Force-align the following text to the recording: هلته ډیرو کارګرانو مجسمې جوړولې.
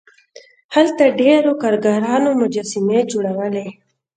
هلته 0.75 1.03
ډیرو 1.19 1.51
کارګرانو 1.61 2.29
مجسمې 2.41 2.99
جوړولې. 3.11 3.67